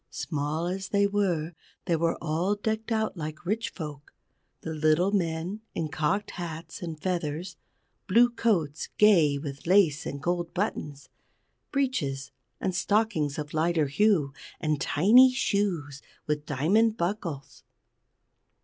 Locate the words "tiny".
14.81-15.31